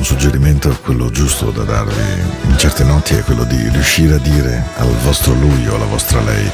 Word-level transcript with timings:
un 0.00 0.06
suggerimento, 0.06 0.74
quello 0.82 1.10
giusto 1.10 1.50
da 1.50 1.62
darvi 1.62 1.92
in 2.48 2.56
certe 2.56 2.84
notti 2.84 3.14
è 3.14 3.22
quello 3.22 3.44
di 3.44 3.68
riuscire 3.68 4.14
a 4.14 4.18
dire 4.18 4.64
al 4.78 4.88
vostro 5.04 5.34
lui 5.34 5.66
o 5.68 5.74
alla 5.74 5.84
vostra 5.84 6.22
lei 6.22 6.50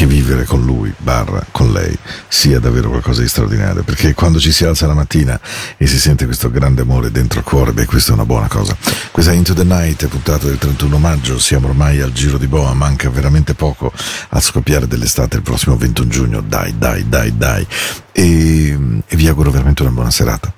che 0.00 0.06
vivere 0.06 0.44
con 0.44 0.64
lui, 0.64 0.90
barra 0.96 1.44
con 1.50 1.74
lei, 1.74 1.94
sia 2.26 2.58
davvero 2.58 2.88
qualcosa 2.88 3.20
di 3.20 3.28
straordinario. 3.28 3.82
Perché 3.82 4.14
quando 4.14 4.40
ci 4.40 4.50
si 4.50 4.64
alza 4.64 4.86
la 4.86 4.94
mattina 4.94 5.38
e 5.76 5.86
si 5.86 5.98
sente 5.98 6.24
questo 6.24 6.50
grande 6.50 6.80
amore 6.80 7.10
dentro 7.10 7.40
il 7.40 7.44
cuore, 7.44 7.74
beh, 7.74 7.84
questa 7.84 8.12
è 8.12 8.14
una 8.14 8.24
buona 8.24 8.48
cosa. 8.48 8.74
Questa 9.10 9.32
è 9.32 9.34
Into 9.34 9.52
the 9.52 9.62
Night, 9.62 10.06
puntata 10.06 10.46
del 10.46 10.56
31 10.56 10.96
maggio, 10.96 11.38
siamo 11.38 11.68
ormai 11.68 12.00
al 12.00 12.12
giro 12.12 12.38
di 12.38 12.46
boa, 12.46 12.72
manca 12.72 13.10
veramente 13.10 13.52
poco 13.52 13.92
a 14.30 14.40
scoppiare 14.40 14.88
dell'estate 14.88 15.36
il 15.36 15.42
prossimo 15.42 15.76
21 15.76 16.08
giugno, 16.08 16.40
dai, 16.40 16.78
dai, 16.78 17.06
dai, 17.06 17.36
dai. 17.36 17.66
E, 18.12 19.02
e 19.06 19.16
vi 19.16 19.28
auguro 19.28 19.50
veramente 19.50 19.82
una 19.82 19.90
buona 19.90 20.10
serata. 20.10 20.50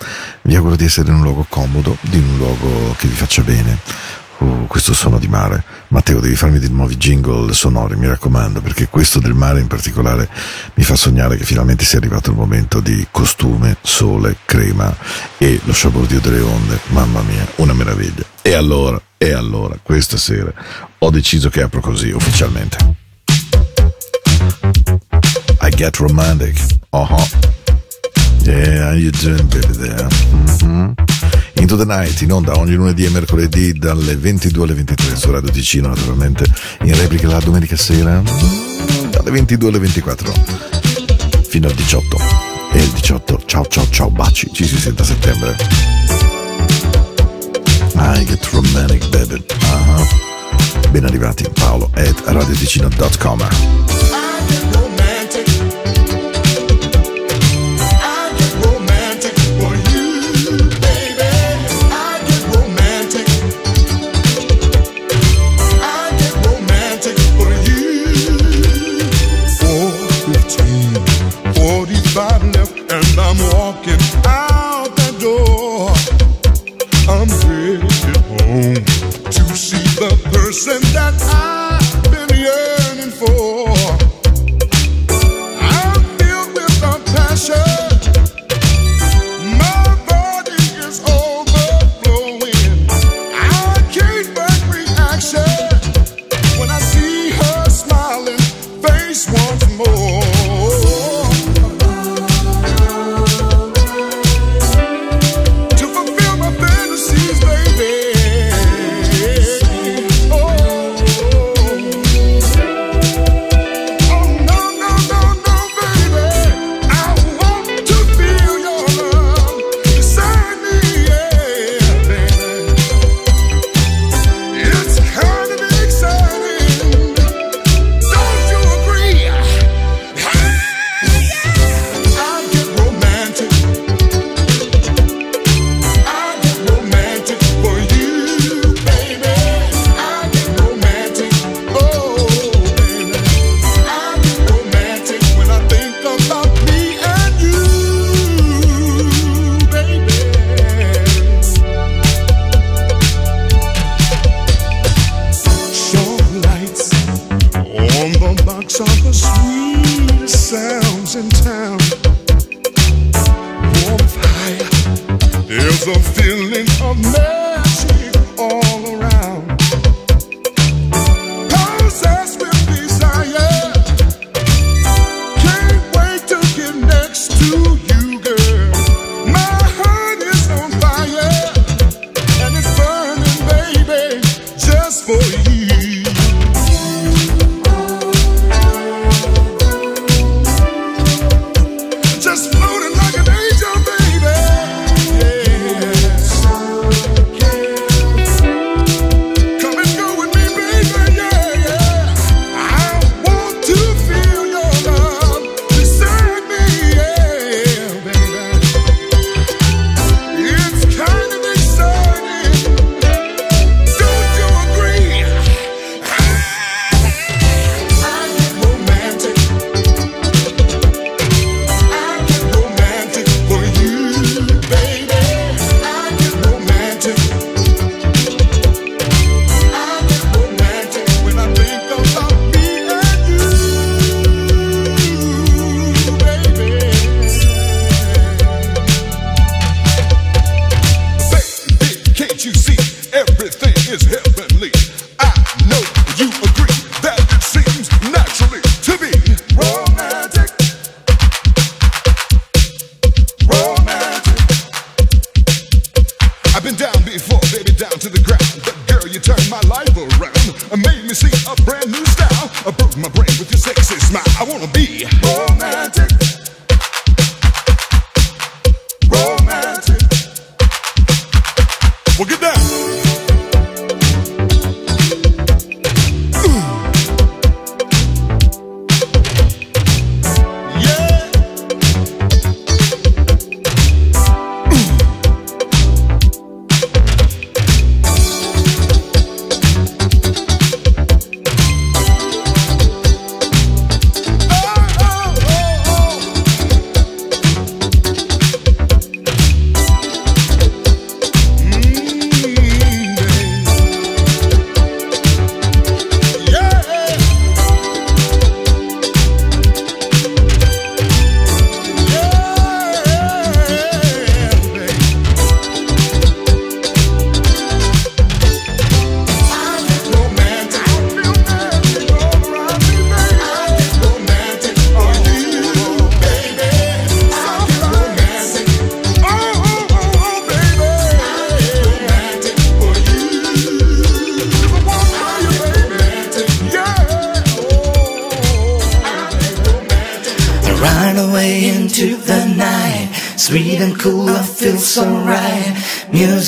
Vi 0.43 0.55
auguro 0.55 0.77
di 0.77 0.85
essere 0.85 1.09
in 1.09 1.17
un 1.17 1.23
luogo 1.23 1.47
comodo, 1.49 1.97
di 2.01 2.19
un 2.19 2.37
luogo 2.37 2.95
che 2.97 3.09
vi 3.09 3.15
faccia 3.15 3.43
bene. 3.43 4.21
Uh, 4.43 4.67
questo 4.67 4.93
suono 4.93 5.19
di 5.19 5.29
mare. 5.29 5.63
Matteo, 5.89 6.19
devi 6.19 6.35
farmi 6.35 6.59
dei 6.59 6.69
nuovi 6.69 6.97
jingle 6.97 7.53
sonori, 7.53 7.95
mi 7.95 8.09
raccomando, 8.09 8.61
perché 8.61 8.89
questo 8.89 9.21
del 9.21 9.35
mare 9.35 9.61
in 9.61 9.69
particolare 9.69 10.29
mi 10.75 10.83
fa 10.83 10.97
sognare 10.97 11.37
che 11.37 11.45
finalmente 11.45 11.85
sia 11.85 11.99
arrivato 11.99 12.31
il 12.31 12.37
momento 12.37 12.81
di 12.81 13.07
costume, 13.13 13.77
sole, 13.83 14.39
crema 14.45 14.93
e 15.39 15.61
lo 15.63 15.73
sciabordio 15.73 16.19
delle 16.21 16.41
onde. 16.41 16.81
Mamma 16.89 17.23
mia, 17.23 17.47
una 17.57 17.73
meraviglia. 17.73 18.25
E 18.43 18.55
allora, 18.55 19.01
e 19.17 19.33
allora, 19.33 19.79
questa 19.81 20.17
sera 20.17 20.53
ho 20.99 21.11
deciso 21.11 21.49
che 21.49 21.63
apro 21.63 21.81
così 21.81 22.11
ufficialmente. 22.11 22.97
I 25.61 25.71
get 25.71 25.97
romantic. 25.99 26.59
Uh-huh. 26.91 27.25
Yeah, 28.43 28.89
how 28.89 28.95
you 28.95 29.13
doing, 29.13 29.45
baby 29.45 29.77
there? 29.77 30.09
Mhm. 30.33 30.95
Into 31.63 31.77
the 31.77 31.85
Night, 31.85 32.21
in 32.23 32.33
onda 32.33 32.59
ogni 32.59 32.75
lunedì 32.75 33.05
e 33.05 33.11
mercoledì 33.11 33.73
dalle 33.75 34.17
22 34.17 34.65
alle 34.65 34.75
23 34.75 35.15
su 35.15 35.31
Radio 35.31 35.49
Ticino, 35.49 35.87
naturalmente 35.87 36.45
in 36.83 36.97
replica 36.97 37.29
la 37.29 37.39
domenica 37.39 37.77
sera 37.77 38.21
dalle 39.11 39.31
22 39.31 39.69
alle 39.69 39.79
24 39.79 40.33
fino 41.49 41.69
al 41.69 41.75
18. 41.75 42.17
E 42.73 42.79
il 42.79 42.89
18, 42.89 43.43
ciao 43.47 43.65
ciao 43.67 43.89
ciao, 43.91 44.11
baci, 44.11 44.51
ci 44.53 44.67
si 44.67 44.77
sente 44.77 45.03
a 45.03 45.05
settembre. 45.05 45.57
I 47.95 48.25
get 48.25 48.45
romantic, 48.51 49.09
baby. 49.11 49.45
Uh-huh. 49.61 50.91
Ben 50.91 51.05
arrivati, 51.05 51.49
Paolo 51.55 51.91
at 51.95 52.23
radioticino.com. 52.25 54.12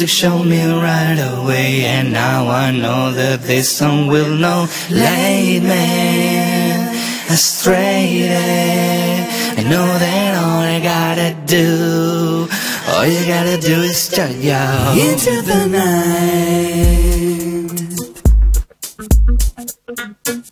Music 0.04 0.18
showed 0.18 0.44
me 0.44 0.62
right 0.62 1.18
away, 1.32 1.84
and 1.86 2.12
now 2.12 2.46
I 2.50 2.70
know 2.70 3.10
that 3.12 3.40
this 3.40 3.74
song 3.74 4.06
will 4.06 4.36
know. 4.36 4.68
Lead 4.90 5.62
me 5.62 5.86
astray. 7.32 8.28
I 9.56 9.62
know 9.62 9.98
that 9.98 10.34
all 10.36 10.60
I 10.60 10.78
gotta 10.80 11.34
do, 11.46 12.46
all 12.88 13.06
you 13.06 13.26
gotta 13.26 13.56
do 13.56 13.80
is 13.80 14.08
turn 14.10 14.42
you 14.42 14.52
into 15.08 15.40
the 15.40 15.68
night. 15.72 15.94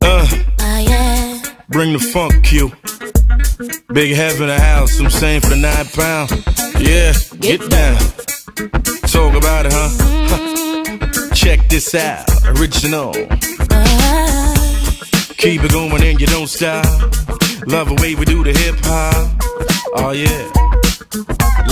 Uh, 0.01 0.27
oh, 0.81 1.43
bring 1.69 1.93
the 1.93 1.99
funk, 1.99 2.43
Q. 2.43 2.73
Big 3.93 4.17
head 4.17 4.41
in 4.41 4.47
the 4.47 4.59
house, 4.59 4.99
I'm 4.99 5.11
saying 5.11 5.43
for 5.43 5.51
the 5.51 5.57
nine 5.57 5.85
pound. 5.93 6.31
Yeah, 6.81 7.13
get 7.39 7.69
down. 7.69 8.12
Talk 9.33 9.41
about 9.41 9.65
it, 9.65 9.73
huh? 9.73 9.89
Huh. 10.29 11.29
Check 11.35 11.67
this 11.71 11.95
out, 11.95 12.29
original. 12.53 13.13
Keep 15.41 15.65
it 15.65 15.73
going 15.73 16.05
and 16.05 16.21
you 16.21 16.27
don't 16.27 16.53
stop. 16.53 16.85
Love 17.65 17.89
the 17.89 17.97
way 18.05 18.13
we 18.15 18.29
do 18.29 18.45
the 18.45 18.53
hip 18.53 18.77
hop. 18.85 19.33
Oh 19.97 20.13
yeah, 20.13 20.29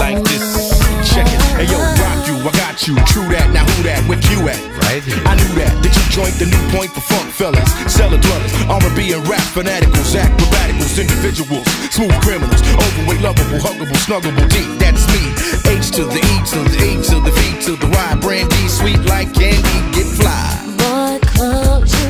like 0.00 0.25
this. 0.25 0.73
Check 1.12 1.29
it. 1.29 1.40
Hey 1.61 1.69
yo, 1.69 1.76
rock 1.76 2.25
you, 2.25 2.40
I 2.40 2.52
got 2.57 2.81
you. 2.88 2.97
True 3.12 3.29
that, 3.29 3.52
now 3.52 3.69
who 3.69 3.85
that? 3.85 4.09
Where 4.09 4.17
you 4.33 4.40
at? 4.49 4.57
Right 4.88 5.05
here. 5.05 5.21
I 5.29 5.37
knew 5.37 5.52
that. 5.61 5.85
Did 5.85 5.93
you 5.93 6.05
joint 6.17 6.33
the 6.40 6.49
new 6.49 6.64
point 6.73 6.97
for 6.97 7.05
funk 7.12 7.29
fellas? 7.29 7.69
Cellar 7.93 8.17
dwellers, 8.17 8.57
R&B 8.73 9.12
and 9.12 9.29
rap 9.29 9.45
fanaticals, 9.52 10.17
acrobaticals, 10.17 10.97
individuals, 10.97 11.69
smooth 11.93 12.17
criminals, 12.25 12.64
overweight, 12.73 13.21
lovable, 13.21 13.61
huggable, 13.61 14.00
snuggable, 14.00 14.49
deep. 14.49 14.81
That's. 14.81 15.10
H 15.90 15.97
to 15.97 16.04
the 16.04 16.18
E 16.18 16.47
to 16.47 16.59
the 16.70 16.85
E 16.87 17.02
to 17.02 17.20
the 17.20 17.30
V 17.30 17.61
to 17.64 17.76
the 17.76 17.88
Y. 17.88 18.18
Brandy, 18.20 18.68
sweet 18.68 19.00
like 19.06 19.35
candy, 19.35 19.92
get 19.92 20.06
fly. 20.06 20.61
Boy, 20.78 21.18
close 21.26 22.10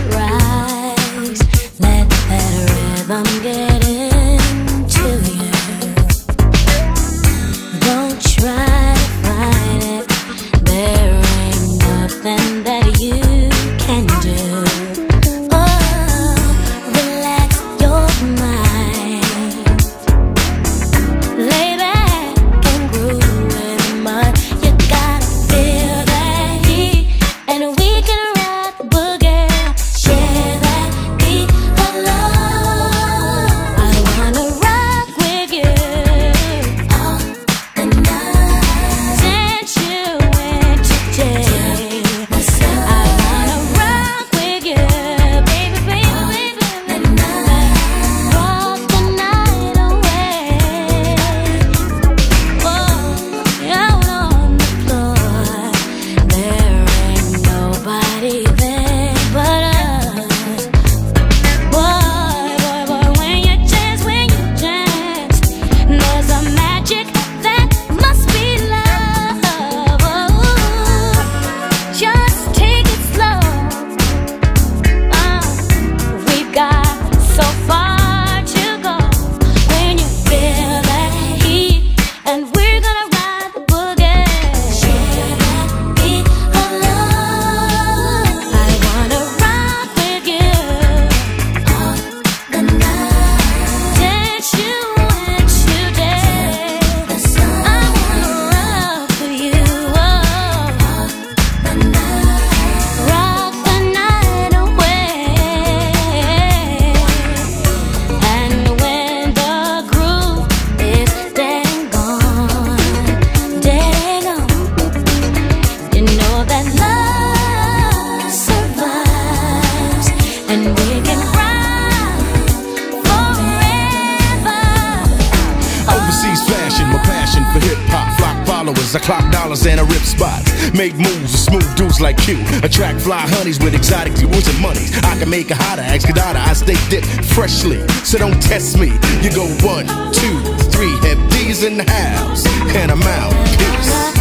Make 130.81 130.97
moves 130.97 131.21
with 131.21 131.31
smooth 131.31 131.77
dudes 131.77 132.01
like 132.01 132.27
you. 132.27 132.39
Attract 132.63 133.03
fly 133.03 133.21
honeys 133.29 133.59
with 133.59 133.75
exotic 133.75 134.15
jewels 134.15 134.49
and 134.49 134.59
monies. 134.63 134.97
I 135.05 135.19
can 135.19 135.29
make 135.29 135.51
a 135.51 135.55
hotter, 135.55 135.83
ask 135.83 136.09
Kadada. 136.09 136.37
I 136.37 136.55
stay 136.55 136.77
dipped 136.89 137.07
freshly, 137.35 137.87
so 138.03 138.17
don't 138.17 138.41
test 138.41 138.79
me. 138.79 138.87
You 139.21 139.31
go 139.31 139.45
one, 139.61 139.85
two, 140.15 140.41
three, 140.73 140.97
have 141.07 141.31
D's 141.33 141.65
in 141.65 141.77
the 141.77 141.85
house, 141.85 142.47
and 142.75 142.91
I'm 142.91 143.03
out. 143.03 143.35
Peace. 143.59 144.20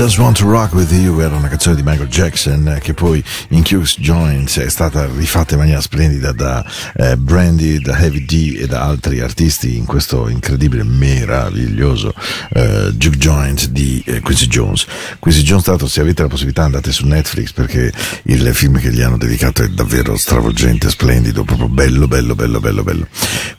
Just 0.00 0.16
Want 0.16 0.38
to 0.38 0.48
Rock 0.48 0.72
With 0.72 0.90
You 0.92 1.20
era 1.20 1.36
una 1.36 1.48
canzone 1.48 1.76
di 1.76 1.82
Michael 1.82 2.08
Jackson 2.08 2.66
eh, 2.68 2.80
che 2.80 2.94
poi 2.94 3.22
in 3.48 3.62
Q's 3.62 3.98
Joints 3.98 4.56
è 4.56 4.70
stata 4.70 5.06
rifatta 5.14 5.52
in 5.52 5.58
maniera 5.60 5.82
splendida 5.82 6.32
da 6.32 6.64
eh, 6.96 7.18
Brandy, 7.18 7.80
da 7.80 7.98
Heavy 7.98 8.24
D 8.24 8.56
e 8.58 8.66
da 8.66 8.80
altri 8.80 9.20
artisti 9.20 9.76
in 9.76 9.84
questo 9.84 10.28
incredibile, 10.28 10.84
meraviglioso 10.84 12.14
eh, 12.54 12.92
Juke 12.94 13.18
Joint 13.18 13.68
di 13.68 14.02
eh, 14.06 14.20
Quincy 14.20 14.46
Jones. 14.46 14.86
Quincy 15.18 15.42
Jones, 15.42 15.64
tra 15.64 15.72
l'altro, 15.72 15.90
se 15.90 16.00
avete 16.00 16.22
la 16.22 16.28
possibilità 16.28 16.62
andate 16.62 16.92
su 16.92 17.04
Netflix 17.04 17.52
perché 17.52 17.92
il 18.22 18.54
film 18.54 18.78
che 18.78 18.90
gli 18.90 19.02
hanno 19.02 19.18
dedicato 19.18 19.62
è 19.62 19.68
davvero 19.68 20.16
stravolgente, 20.16 20.88
splendido, 20.88 21.44
proprio 21.44 21.68
bello, 21.68 22.08
bello, 22.08 22.34
bello, 22.34 22.58
bello, 22.58 22.82
bello. 22.82 23.06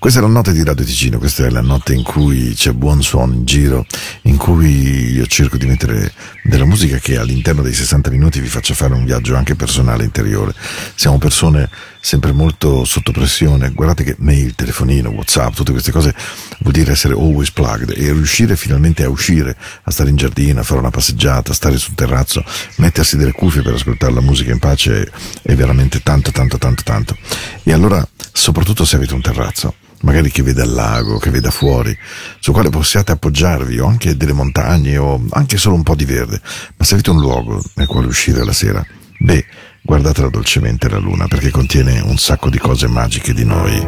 Questa 0.02 0.18
è 0.18 0.24
la 0.24 0.30
notte 0.30 0.52
di 0.52 0.64
Radio 0.64 0.84
Ticino, 0.84 1.20
questa 1.20 1.46
è 1.46 1.52
la 1.52 1.62
notte 1.62 1.94
in 1.94 2.02
cui 2.02 2.56
c'è 2.56 2.72
buon 2.72 3.04
suono 3.04 3.34
in 3.36 3.46
giro, 3.46 3.86
in 4.24 4.36
cui 4.36 5.12
io 5.12 5.28
cerco 5.28 5.58
di 5.58 5.68
mettere 5.68 6.12
della 6.42 6.66
musica 6.66 6.98
che 6.98 7.20
all'interno 7.20 7.62
dei 7.62 7.72
60 7.72 8.10
minuti 8.10 8.40
vi 8.40 8.48
faccia 8.48 8.74
fare 8.74 8.96
un 8.96 9.06
viaggio 9.06 9.36
anche 9.36 9.54
personale 9.54 10.04
interiore. 10.04 10.56
Siamo 10.96 11.20
persone 11.20 11.70
sempre 12.02 12.32
molto 12.32 12.84
sotto 12.84 13.12
pressione, 13.12 13.72
guardate 13.72 14.04
che 14.04 14.16
mail, 14.18 14.56
telefonino, 14.56 15.10
whatsapp, 15.10 15.54
tutte 15.54 15.72
queste 15.72 15.92
cose 15.92 16.14
vuol 16.60 16.74
dire 16.74 16.92
essere 16.92 17.14
always 17.14 17.52
plugged 17.52 17.92
e 17.92 18.12
riuscire 18.12 18.56
finalmente 18.56 19.04
a 19.04 19.10
uscire, 19.10 19.56
a 19.84 19.92
stare 19.92 20.10
in 20.10 20.16
giardino, 20.16 20.60
a 20.60 20.64
fare 20.64 20.80
una 20.80 20.90
passeggiata, 20.90 21.52
a 21.52 21.56
stare 21.56 21.78
sul 21.78 21.94
terrazzo, 21.94 22.44
mettersi 22.78 23.18
delle 23.18 23.32
cuffie 23.32 23.62
per 23.62 23.76
ascoltare 23.76 24.14
la 24.14 24.22
musica 24.22 24.52
in 24.52 24.60
pace 24.60 25.10
è 25.42 25.54
veramente 25.54 26.02
tanto 26.02 26.32
tanto 26.32 26.58
tanto 26.58 26.84
tanto. 26.84 27.16
E 27.64 27.72
allora, 27.72 28.06
soprattutto 28.34 28.84
se 28.84 28.96
avete 28.96 29.14
un 29.14 29.22
terrazzo, 29.22 29.76
magari 30.02 30.32
che 30.32 30.42
veda 30.42 30.64
il 30.64 30.74
lago, 30.74 31.20
che 31.20 31.30
veda 31.30 31.52
fuori, 31.52 31.96
sul 32.40 32.54
quale 32.54 32.70
possiate 32.70 33.12
appoggiarvi, 33.12 33.80
o 33.80 33.86
anche 33.86 34.18
delle 34.18 34.34
montagne, 34.34 34.98
o 34.98 35.24
anche 35.32 35.58
solo 35.58 35.76
un 35.76 35.84
po' 35.84 35.96
di 35.96 36.06
verde, 36.06 36.42
ma 36.76 36.86
se 36.86 36.94
avete 36.94 37.12
un 37.12 37.20
luogo 37.20 37.64
nel 37.76 37.88
quale 37.88 38.08
uscire 38.08 38.44
la 38.44 38.54
sera, 38.54 38.86
beh, 39.20 39.46
guardatela 39.82 40.30
dolcemente 40.30 40.88
la 40.90 41.00
luna, 41.00 41.28
perché 41.28 41.50
contiene 41.52 42.00
un 42.00 42.18
sacco 42.18 42.50
di 42.50 42.58
cose 42.58 42.88
magiche 42.88 43.34
di 43.34 43.46
noi. 43.46 43.88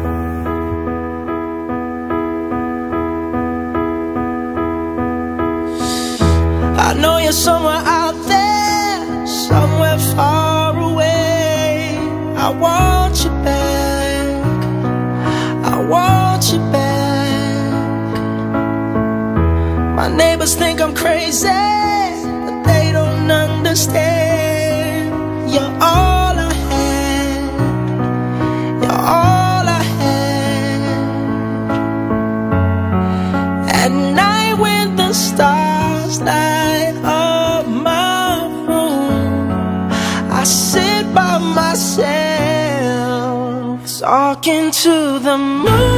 I 6.76 6.94
know 6.96 7.18
you're 7.18 7.32
somewhere 7.32 7.82
out 7.84 8.14
there, 8.26 9.26
somewhere 9.26 9.98
far 10.14 10.76
away. 10.76 11.96
I 12.36 12.50
want 12.50 13.24
you 13.24 13.30
back. 13.42 14.44
I 15.64 15.76
want 15.88 16.52
you 16.52 16.60
back. 16.70 16.82
My 19.96 20.08
neighbors 20.08 20.54
think 20.54 20.80
I'm 20.80 20.94
crazy, 20.94 21.48
but 21.48 22.64
they 22.64 22.92
don't 22.92 23.30
understand. 23.30 24.13
Talking 44.44 44.70
to 44.70 45.18
the 45.20 45.38
moon, 45.38 45.93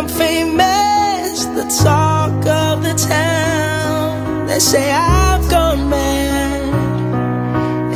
I'm 0.00 0.08
famous, 0.08 1.44
the 1.44 1.64
talk 1.84 2.46
of 2.46 2.82
the 2.82 2.94
town. 2.94 4.46
They 4.46 4.58
say 4.58 4.90
I've 4.90 5.46
gone 5.50 5.90
mad. 5.90 6.68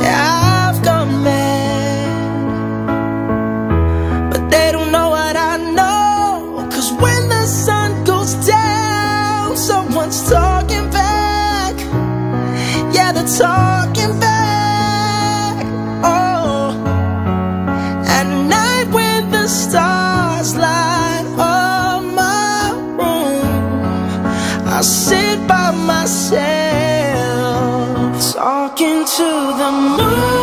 Yeah, 0.03 0.69
I've 0.69 0.83
gone 0.83 1.23
mad. 1.23 2.51
But 4.31 4.51
they 4.51 4.71
don't 4.71 4.91
know 4.91 5.09
what 5.09 5.35
I 5.35 5.57
know. 5.57 6.69
Cause 6.69 6.91
when 7.01 7.27
the 7.27 7.47
sun 7.47 8.03
goes 8.03 8.35
down, 8.45 9.57
someone's 9.57 10.29
talking 10.29 10.87
back. 10.91 11.75
Yeah, 12.93 13.13
they're 13.13 13.27
talking 13.35 13.64
to 29.17 29.23
the 29.23 29.71
moon, 29.71 30.34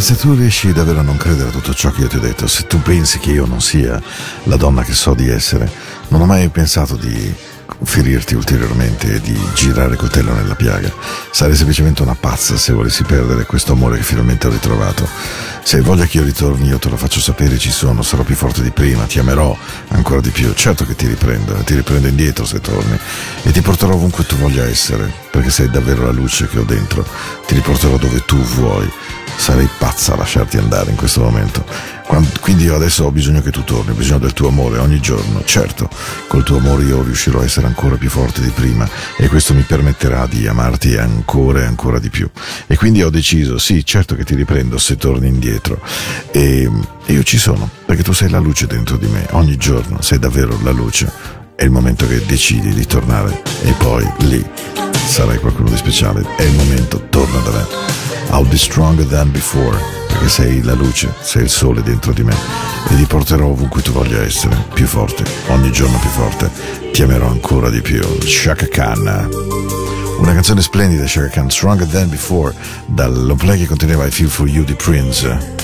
se 0.00 0.16
tu 0.16 0.34
riesci 0.34 0.72
davvero 0.72 1.00
a 1.00 1.02
non 1.02 1.16
credere 1.16 1.48
a 1.48 1.52
tutto 1.52 1.74
ciò 1.74 1.90
che 1.90 2.02
io 2.02 2.08
ti 2.08 2.16
ho 2.16 2.20
detto, 2.20 2.46
se 2.46 2.66
tu 2.66 2.80
pensi 2.80 3.18
che 3.18 3.32
io 3.32 3.46
non 3.46 3.60
sia 3.60 4.00
la 4.44 4.56
donna 4.56 4.82
che 4.82 4.92
so 4.92 5.14
di 5.14 5.28
essere, 5.28 5.70
non 6.08 6.20
ho 6.20 6.26
mai 6.26 6.48
pensato 6.50 6.94
di 6.94 7.34
ferirti 7.82 8.34
ulteriormente 8.34 9.14
e 9.14 9.20
di 9.20 9.38
girare 9.54 9.96
coltello 9.96 10.32
nella 10.32 10.54
piaga. 10.54 10.92
Sarei 11.30 11.56
semplicemente 11.56 12.02
una 12.02 12.14
pazza 12.14 12.56
se 12.56 12.72
volessi 12.72 13.02
perdere 13.02 13.44
questo 13.44 13.72
amore 13.72 13.96
che 13.96 14.02
finalmente 14.02 14.46
ho 14.46 14.50
ritrovato. 14.50 15.08
Se 15.62 15.76
hai 15.76 15.82
voglia 15.82 16.06
che 16.06 16.18
io 16.18 16.24
ritorni, 16.24 16.68
io 16.68 16.78
te 16.78 16.88
lo 16.88 16.96
faccio 16.96 17.20
sapere, 17.20 17.58
ci 17.58 17.70
sono, 17.70 18.02
sarò 18.02 18.22
più 18.22 18.34
forte 18.34 18.62
di 18.62 18.70
prima, 18.70 19.04
ti 19.04 19.18
amerò 19.18 19.56
ancora 19.88 20.20
di 20.20 20.30
più. 20.30 20.52
Certo 20.54 20.84
che 20.84 20.94
ti 20.96 21.06
riprendo, 21.06 21.54
ti 21.64 21.74
riprendo 21.74 22.08
indietro 22.08 22.44
se 22.44 22.60
torni 22.60 22.98
e 23.42 23.50
ti 23.50 23.60
porterò 23.60 23.94
ovunque 23.94 24.24
tu 24.24 24.36
voglia 24.36 24.64
essere, 24.64 25.12
perché 25.30 25.50
sei 25.50 25.70
davvero 25.70 26.04
la 26.04 26.12
luce 26.12 26.48
che 26.48 26.58
ho 26.58 26.64
dentro. 26.64 27.06
Ti 27.46 27.54
riporterò 27.54 27.96
dove 27.96 28.24
tu 28.24 28.36
vuoi. 28.36 28.90
Sarei 29.38 29.68
pazza 29.78 30.12
a 30.12 30.16
lasciarti 30.16 30.58
andare 30.58 30.90
in 30.90 30.96
questo 30.96 31.22
momento. 31.22 31.64
Quindi 32.40 32.64
io 32.64 32.74
adesso 32.74 33.04
ho 33.04 33.10
bisogno 33.12 33.40
che 33.40 33.50
tu 33.50 33.62
torni, 33.64 33.92
ho 33.92 33.94
bisogno 33.94 34.18
del 34.18 34.32
tuo 34.32 34.48
amore 34.48 34.78
ogni 34.78 35.00
giorno. 35.00 35.42
Certo, 35.44 35.88
col 36.26 36.42
tuo 36.42 36.58
amore 36.58 36.84
io 36.84 37.02
riuscirò 37.02 37.40
a 37.40 37.44
essere 37.44 37.66
ancora 37.66 37.96
più 37.96 38.10
forte 38.10 38.40
di 38.40 38.50
prima 38.50 38.88
e 39.16 39.28
questo 39.28 39.54
mi 39.54 39.62
permetterà 39.62 40.26
di 40.26 40.46
amarti 40.46 40.96
ancora 40.96 41.60
e 41.60 41.64
ancora 41.64 41.98
di 41.98 42.10
più. 42.10 42.28
E 42.66 42.76
quindi 42.76 43.02
ho 43.02 43.10
deciso, 43.10 43.58
sì, 43.58 43.84
certo 43.84 44.16
che 44.16 44.24
ti 44.24 44.34
riprendo 44.34 44.76
se 44.76 44.96
torni 44.96 45.28
indietro. 45.28 45.80
E 46.30 46.68
io 47.06 47.22
ci 47.22 47.38
sono, 47.38 47.70
perché 47.84 48.02
tu 48.02 48.12
sei 48.12 48.28
la 48.30 48.38
luce 48.38 48.66
dentro 48.66 48.96
di 48.96 49.06
me, 49.06 49.26
ogni 49.30 49.56
giorno 49.56 50.02
sei 50.02 50.18
davvero 50.18 50.58
la 50.62 50.72
luce. 50.72 51.10
È 51.54 51.64
il 51.64 51.70
momento 51.70 52.06
che 52.06 52.24
decidi 52.26 52.72
di 52.72 52.86
tornare 52.86 53.42
e 53.62 53.72
poi 53.72 54.08
lì 54.18 54.44
sarai 55.08 55.38
qualcuno 55.38 55.70
di 55.70 55.76
speciale. 55.76 56.24
È 56.36 56.42
il 56.42 56.54
momento, 56.54 57.06
torna 57.08 57.38
da 57.40 57.50
me. 57.50 57.66
I'll 58.30 58.46
be 58.46 58.58
stronger 58.58 59.06
than 59.06 59.30
before, 59.32 59.76
perché 60.06 60.28
sei 60.28 60.62
la 60.62 60.74
luce, 60.74 61.12
sei 61.22 61.44
il 61.44 61.48
sole 61.48 61.82
dentro 61.82 62.12
di 62.12 62.22
me 62.22 62.34
e 62.90 62.94
ti 62.94 63.04
porterò 63.04 63.46
ovunque 63.46 63.80
tu 63.80 63.90
voglia 63.90 64.22
essere, 64.22 64.56
più 64.74 64.86
forte, 64.86 65.24
ogni 65.48 65.72
giorno 65.72 65.98
più 65.98 66.10
forte. 66.10 66.50
Ti 66.92 67.02
amerò 67.02 67.26
ancora 67.26 67.70
di 67.70 67.80
più. 67.80 68.02
Shaka 68.20 68.68
Khan. 68.68 69.28
Una 70.18 70.34
canzone 70.34 70.60
splendida, 70.60 71.06
Shaka 71.06 71.28
Khan, 71.28 71.50
Stronger 71.50 71.86
Than 71.86 72.10
Before, 72.10 72.54
dal 72.86 73.24
long 73.24 73.38
play 73.38 73.58
che 73.58 73.66
conteneva 73.66 74.04
I 74.04 74.10
Feel 74.10 74.28
For 74.28 74.46
You 74.46 74.64
di 74.64 74.74
Prince. 74.74 75.56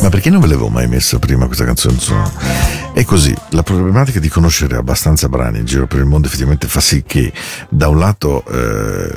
Ma 0.00 0.08
perché 0.10 0.30
non 0.30 0.40
ve 0.40 0.46
l'avevo 0.46 0.68
mai 0.68 0.86
messa 0.86 1.18
prima 1.18 1.46
questa 1.46 1.64
canzone? 1.64 2.67
È 2.98 3.04
così, 3.04 3.32
la 3.50 3.62
problematica 3.62 4.18
di 4.18 4.28
conoscere 4.28 4.74
abbastanza 4.74 5.28
brani 5.28 5.60
in 5.60 5.66
giro 5.66 5.86
per 5.86 6.00
il 6.00 6.04
mondo 6.04 6.26
effettivamente 6.26 6.66
fa 6.66 6.80
sì 6.80 7.04
che 7.06 7.32
da 7.68 7.86
un 7.86 7.96
lato 7.96 8.44
eh, 8.44 9.08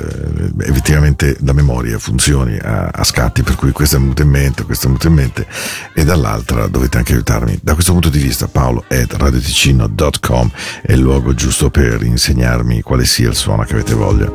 effettivamente 0.60 1.36
la 1.40 1.52
memoria 1.52 1.98
funzioni 1.98 2.56
a, 2.58 2.90
a 2.92 3.02
scatti, 3.02 3.42
per 3.42 3.56
cui 3.56 3.72
questo 3.72 3.96
è 3.96 3.98
venuto 3.98 4.22
in 4.22 4.28
mente, 4.28 4.62
questo 4.62 4.84
è 4.84 4.86
venuto 4.86 5.08
in 5.08 5.14
mente, 5.14 5.48
e 5.94 6.04
dall'altra 6.04 6.68
dovete 6.68 6.98
anche 6.98 7.14
aiutarmi. 7.14 7.58
Da 7.60 7.74
questo 7.74 7.90
punto 7.90 8.08
di 8.08 8.20
vista 8.20 8.46
paolo 8.46 8.84
at 8.86 9.14
radioticino.com 9.14 10.50
è 10.82 10.92
il 10.92 11.00
luogo 11.00 11.34
giusto 11.34 11.68
per 11.68 12.04
insegnarmi 12.04 12.82
quale 12.82 13.04
sia 13.04 13.30
il 13.30 13.34
suono 13.34 13.64
che 13.64 13.72
avete 13.72 13.94
voglia, 13.94 14.30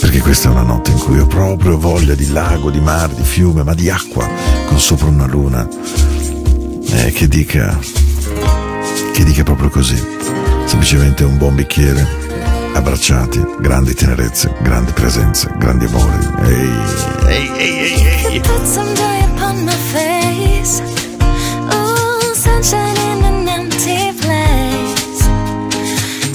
perché 0.00 0.18
questa 0.18 0.50
è 0.50 0.52
una 0.52 0.64
notte 0.64 0.90
in 0.90 0.98
cui 0.98 1.18
ho 1.18 1.26
proprio 1.26 1.78
voglia 1.78 2.14
di 2.14 2.30
lago, 2.30 2.70
di 2.70 2.80
mare, 2.80 3.14
di 3.14 3.24
fiume, 3.24 3.62
ma 3.62 3.72
di 3.72 3.88
acqua, 3.88 4.28
con 4.66 4.78
sopra 4.78 5.06
una 5.06 5.26
luna 5.26 5.66
eh, 6.90 7.10
che 7.12 7.26
dica 7.26 8.10
che 9.12 9.24
dica 9.24 9.42
proprio 9.42 9.68
così? 9.68 9.96
Semplicemente 10.64 11.24
un 11.24 11.36
buon 11.36 11.54
bicchiere 11.54 12.06
abbracciati 12.72 13.44
grandi 13.60 13.94
tenerezze 13.94 14.54
grandi 14.62 14.92
presenze 14.92 15.50
grandi 15.58 15.84
amori. 15.84 16.16
Ehi 16.44 16.70
ehi 17.28 17.50
ehi 17.58 18.06
ehi. 18.06 18.42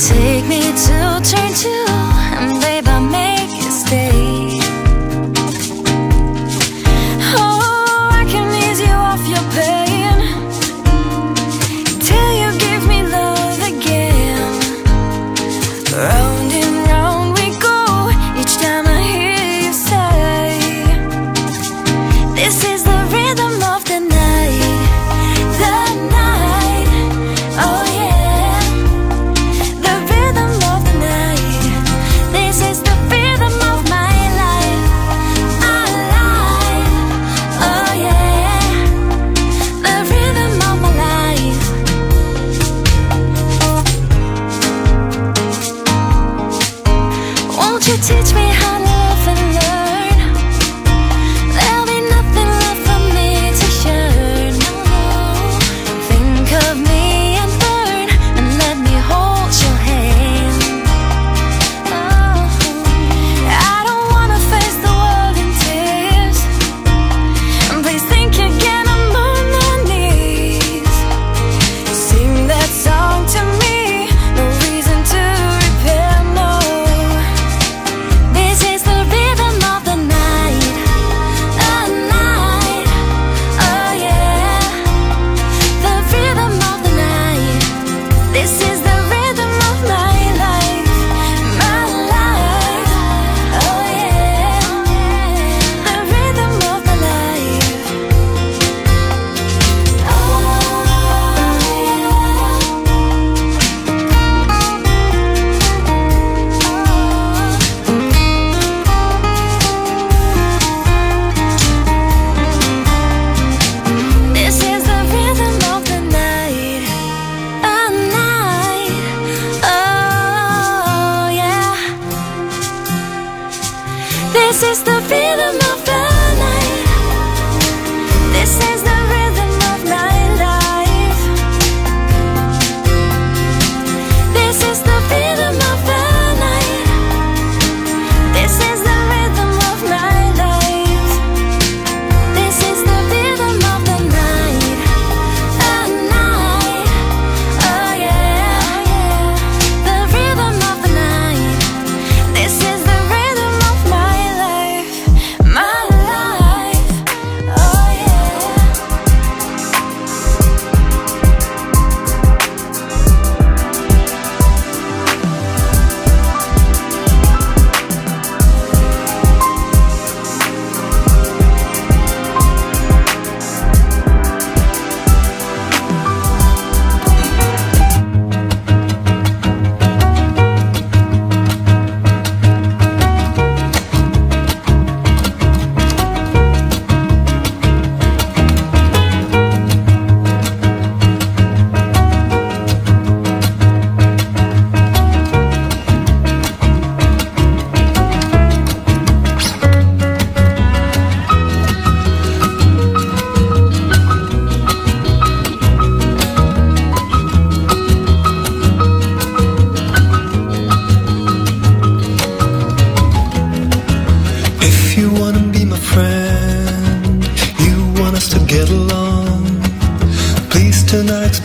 Take 0.07 0.45
me 0.47 0.61
to 0.61 1.19
turn 1.21 1.53
to, 1.53 1.96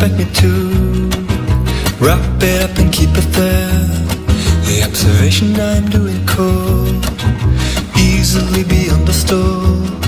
expect 0.02 0.18
me 0.18 0.34
to 0.34 1.08
wrap 2.04 2.42
it 2.42 2.62
up 2.62 2.76
and 2.78 2.92
keep 2.92 3.10
it 3.10 3.28
there. 3.30 3.78
The 4.66 4.82
observation 4.84 5.54
I'm 5.60 5.88
doing 5.90 6.26
could 6.26 7.06
easily 7.96 8.64
be 8.64 8.90
understood. 8.90 10.01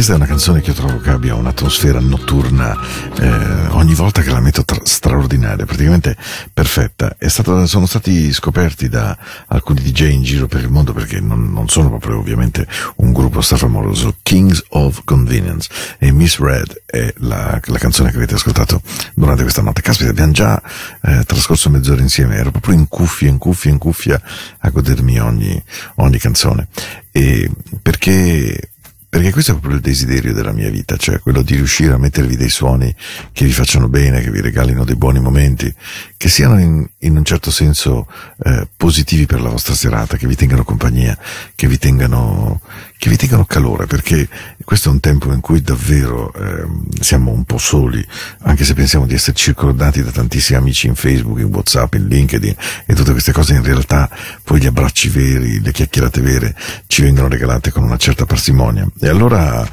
Questa 0.00 0.16
è 0.16 0.24
una 0.24 0.34
canzone 0.34 0.62
che 0.62 0.70
io 0.70 0.76
trovo 0.76 0.98
che 0.98 1.10
abbia 1.10 1.34
un'atmosfera 1.34 2.00
notturna 2.00 2.74
eh, 3.18 3.66
ogni 3.72 3.92
volta 3.92 4.22
che 4.22 4.30
la 4.30 4.40
metto 4.40 4.64
tra- 4.64 4.80
straordinaria, 4.82 5.66
praticamente 5.66 6.16
perfetta. 6.54 7.14
Stata- 7.18 7.66
sono 7.66 7.84
stati 7.84 8.32
scoperti 8.32 8.88
da 8.88 9.14
alcuni 9.48 9.82
DJ 9.82 10.12
in 10.12 10.22
giro 10.22 10.46
per 10.46 10.62
il 10.62 10.70
mondo 10.70 10.94
perché 10.94 11.20
non, 11.20 11.52
non 11.52 11.68
sono 11.68 11.90
proprio 11.90 12.16
ovviamente 12.16 12.66
un 12.96 13.12
gruppo 13.12 13.42
strafamoroso, 13.42 14.16
Kings 14.22 14.64
of 14.70 15.02
Convenience 15.04 15.68
e 15.98 16.12
Miss 16.12 16.38
Red 16.38 16.80
è 16.86 17.12
la, 17.18 17.60
la 17.62 17.78
canzone 17.78 18.10
che 18.10 18.16
avete 18.16 18.36
ascoltato 18.36 18.80
durante 19.12 19.42
questa 19.42 19.60
notte. 19.60 19.82
Caspita, 19.82 20.08
abbiamo 20.08 20.32
già 20.32 20.62
eh, 21.02 21.24
trascorso 21.24 21.68
mezz'ora 21.68 22.00
insieme, 22.00 22.36
ero 22.36 22.50
proprio 22.50 22.74
in 22.74 22.88
cuffia, 22.88 23.28
in 23.28 23.36
cuffia, 23.36 23.70
in 23.70 23.76
cuffia 23.76 24.18
a 24.60 24.70
godermi 24.70 25.20
ogni, 25.20 25.62
ogni 25.96 26.16
canzone. 26.16 26.68
E 27.12 27.50
perché 27.82 28.70
perché 29.10 29.32
questo 29.32 29.50
è 29.50 29.54
proprio 29.54 29.74
il 29.74 29.82
desiderio 29.82 30.32
della 30.32 30.52
mia 30.52 30.70
vita, 30.70 30.96
cioè 30.96 31.18
quello 31.18 31.42
di 31.42 31.56
riuscire 31.56 31.92
a 31.92 31.98
mettervi 31.98 32.36
dei 32.36 32.48
suoni 32.48 32.94
che 33.32 33.44
vi 33.44 33.50
facciano 33.50 33.88
bene, 33.88 34.20
che 34.20 34.30
vi 34.30 34.40
regalino 34.40 34.84
dei 34.84 34.94
buoni 34.94 35.18
momenti, 35.18 35.74
che 36.16 36.28
siano 36.28 36.60
in, 36.60 36.88
in 36.98 37.16
un 37.16 37.24
certo 37.24 37.50
senso 37.50 38.06
eh, 38.44 38.68
positivi 38.76 39.26
per 39.26 39.40
la 39.40 39.48
vostra 39.48 39.74
serata, 39.74 40.16
che 40.16 40.28
vi 40.28 40.36
tengano 40.36 40.62
compagnia, 40.62 41.18
che 41.56 41.66
vi 41.66 41.76
tengano, 41.76 42.60
che 42.98 43.10
vi 43.10 43.16
tengano 43.16 43.46
calore, 43.46 43.86
perché 43.86 44.28
questo 44.70 44.88
è 44.88 44.92
un 44.92 45.00
tempo 45.00 45.32
in 45.32 45.40
cui 45.40 45.62
davvero 45.62 46.32
ehm, 46.32 46.90
siamo 47.00 47.32
un 47.32 47.42
po' 47.42 47.58
soli, 47.58 48.06
anche 48.42 48.62
se 48.62 48.74
pensiamo 48.74 49.04
di 49.04 49.14
essere 49.14 49.34
circondati 49.34 50.00
da 50.00 50.12
tantissimi 50.12 50.58
amici 50.58 50.86
in 50.86 50.94
Facebook, 50.94 51.40
in 51.40 51.46
Whatsapp, 51.46 51.92
in 51.94 52.06
LinkedIn 52.06 52.54
e 52.86 52.94
tutte 52.94 53.10
queste 53.10 53.32
cose, 53.32 53.54
in 53.54 53.64
realtà 53.64 54.08
poi 54.44 54.60
gli 54.60 54.66
abbracci 54.66 55.08
veri, 55.08 55.60
le 55.60 55.72
chiacchierate 55.72 56.20
vere 56.20 56.54
ci 56.86 57.02
vengono 57.02 57.26
regalate 57.26 57.72
con 57.72 57.82
una 57.82 57.96
certa 57.96 58.26
parsimonia. 58.26 58.86
E 59.00 59.08
allora, 59.08 59.68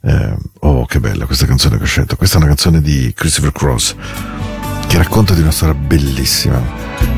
eh, 0.00 0.34
oh 0.60 0.86
che 0.86 0.98
bella 0.98 1.26
questa 1.26 1.44
canzone 1.44 1.76
che 1.76 1.82
ho 1.82 1.86
scelto, 1.86 2.16
questa 2.16 2.36
è 2.36 2.38
una 2.38 2.48
canzone 2.48 2.80
di 2.80 3.12
Christopher 3.14 3.52
Cross 3.52 3.96
racconta 4.98 5.32
di 5.32 5.40
una 5.42 5.52
storia 5.52 5.74
bellissima, 5.74 6.60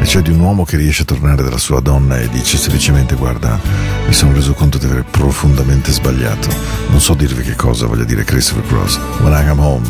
e 0.00 0.06
cioè 0.06 0.20
di 0.20 0.30
un 0.30 0.38
uomo 0.40 0.66
che 0.66 0.76
riesce 0.76 1.00
a 1.02 1.06
tornare 1.06 1.42
dalla 1.42 1.56
sua 1.56 1.80
donna 1.80 2.18
e 2.18 2.28
dice 2.28 2.58
semplicemente 2.58 3.14
guarda, 3.14 3.58
mi 4.06 4.12
sono 4.12 4.34
reso 4.34 4.52
conto 4.52 4.76
di 4.76 4.84
aver 4.84 5.04
profondamente 5.10 5.90
sbagliato, 5.90 6.48
non 6.90 7.00
so 7.00 7.14
dirvi 7.14 7.42
che 7.42 7.56
cosa 7.56 7.86
voglia 7.86 8.04
dire 8.04 8.22
Christopher 8.24 8.66
Cross, 8.66 8.98
when 9.20 9.32
I 9.32 9.46
come 9.48 9.62
home. 9.62 9.82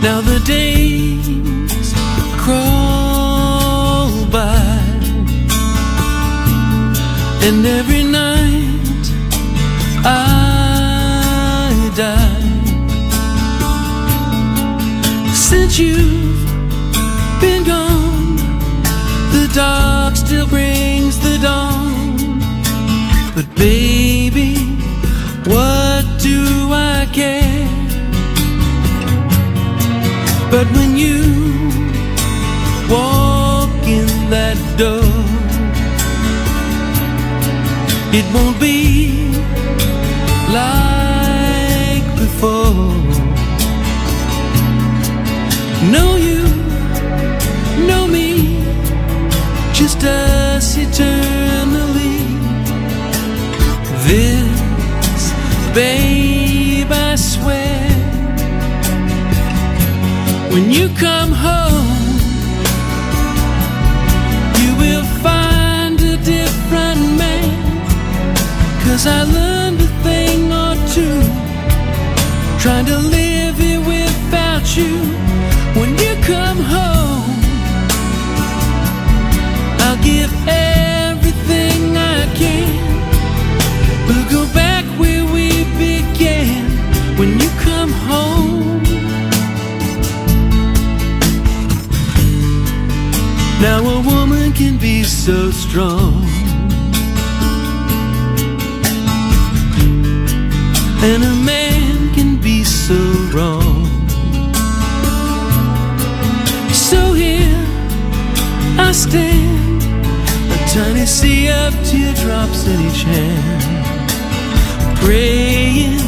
Now 0.00 0.22
the 0.22 0.40
days 0.46 1.92
crawl 2.38 4.24
by, 4.30 4.86
and 7.46 7.66
every 7.66 8.04
night 8.04 9.12
I 10.02 11.90
die. 11.94 12.36
Since 15.34 15.78
you've 15.78 16.47
been 17.40 17.64
gone, 17.64 18.36
the 19.32 19.50
dark 19.54 20.16
still 20.16 20.46
brings 20.46 21.18
the 21.20 21.38
dawn. 21.42 22.16
But 23.34 23.46
baby, 23.56 24.56
what 25.46 26.04
do 26.20 26.72
I 26.72 27.08
care? 27.12 27.68
But 30.50 30.66
when 30.76 30.96
you 30.96 31.20
walk 32.88 33.70
in 33.86 34.08
that 34.30 34.58
door, 34.76 35.04
it 38.18 38.24
won't 38.34 38.58
be 38.58 39.30
like 40.52 42.06
before. 42.16 42.96
Know 45.92 46.17
I. 57.48 57.88
When 60.52 60.70
you 60.70 60.88
come 60.98 61.32
home, 61.32 61.86
you 64.60 64.70
will 64.82 65.04
find 65.22 66.00
a 66.00 66.16
different 66.18 67.00
man. 67.16 67.48
Cause 68.84 69.06
I 69.06 69.22
learned 69.24 69.80
a 69.80 69.90
thing 70.02 70.52
or 70.52 70.74
two 70.94 71.20
trying 72.58 72.86
to 72.86 72.98
live 72.98 73.56
here 73.58 73.80
without 73.80 74.76
you. 74.76 75.07
So 95.08 95.50
strong. 95.50 96.22
And 101.02 101.24
a 101.24 101.34
man 101.52 102.14
can 102.14 102.36
be 102.36 102.62
so 102.62 103.00
wrong. 103.32 103.86
So 106.72 107.12
here 107.14 107.64
I 108.78 108.92
stand, 108.92 109.82
a 110.52 110.58
tiny 110.74 111.06
sea 111.06 111.48
of 111.50 111.72
teardrops 111.88 112.66
in 112.66 112.78
each 112.88 113.02
hand, 113.04 113.62
praying 115.02 116.00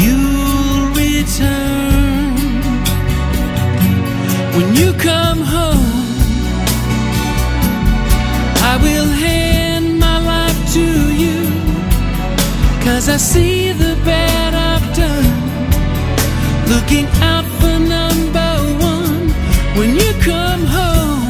you'll 0.00 0.88
return. 0.94 2.34
When 4.56 4.74
you 4.76 4.92
come 4.94 5.40
home, 5.40 5.83
I 8.74 8.76
will 8.76 9.06
hand 9.06 10.00
my 10.00 10.18
life 10.18 10.60
to 10.72 10.86
you. 11.22 11.38
Cause 12.84 13.08
I 13.08 13.18
see 13.18 13.70
the 13.70 13.94
bad 14.04 14.52
I've 14.70 14.88
done. 15.02 15.30
Looking 16.72 17.06
out 17.32 17.46
for 17.60 17.76
number 17.96 18.52
one 18.92 19.28
when 19.78 19.90
you 19.94 20.10
come 20.30 20.64
home. 20.78 21.22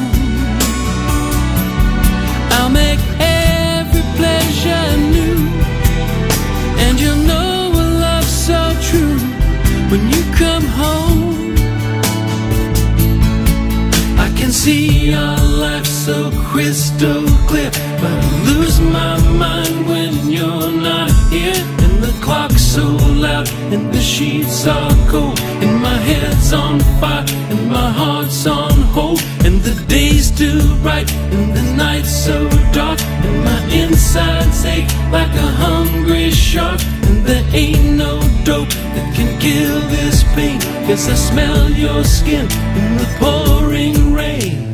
I'll 2.56 2.70
make 2.70 3.02
every 3.20 4.04
pleasure 4.18 4.88
new. 5.16 5.36
And 6.84 6.98
you'll 6.98 7.24
know 7.30 7.72
a 7.74 7.86
love 8.06 8.24
so 8.24 8.60
true 8.88 9.18
when 9.90 10.02
you 10.08 10.22
come 10.42 10.64
home. 10.82 11.56
I 14.18 14.32
can 14.34 14.50
see 14.50 15.12
our 15.12 15.36
life 15.36 15.43
so 15.43 15.43
crystal 16.54 17.26
clear, 17.48 17.68
but 18.00 18.12
I 18.12 18.42
lose 18.46 18.78
my 18.80 19.18
mind 19.44 19.88
when 19.88 20.30
you're 20.30 20.70
not 20.70 21.10
here. 21.28 21.60
And 21.84 22.00
the 22.00 22.14
clock's 22.22 22.62
so 22.62 22.86
loud, 23.26 23.48
and 23.74 23.92
the 23.92 24.00
sheets 24.00 24.64
are 24.64 24.94
cold, 25.10 25.40
and 25.40 25.82
my 25.82 25.98
head's 26.08 26.52
on 26.52 26.78
fire, 27.00 27.24
and 27.50 27.68
my 27.68 27.90
heart's 27.90 28.46
on 28.46 28.70
hold, 28.94 29.20
and 29.44 29.60
the 29.62 29.74
day's 29.88 30.30
too 30.30 30.62
bright, 30.80 31.10
and 31.34 31.56
the 31.56 31.62
night's 31.74 32.14
so 32.24 32.48
dark, 32.72 33.00
and 33.26 33.36
my 33.44 33.60
insides 33.82 34.64
ache 34.64 34.86
like 35.10 35.34
a 35.34 35.50
hungry 35.64 36.30
shark, 36.30 36.80
and 37.08 37.26
there 37.26 37.44
ain't 37.52 37.96
no 38.04 38.20
dope 38.44 38.74
that 38.94 39.12
can 39.16 39.30
kill 39.40 39.80
this 39.96 40.22
pain. 40.36 40.60
Cause 40.86 41.08
I 41.08 41.16
smell 41.16 41.68
your 41.70 42.04
skin 42.04 42.46
in 42.78 42.96
the 42.96 43.08
pouring 43.18 44.14
rain. 44.14 44.73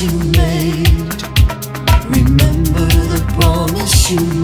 you 0.00 0.10
made. 0.32 1.12
Remember 2.08 2.86
the 3.12 3.22
promise 3.38 4.10
you 4.10 4.20
made. 4.20 4.39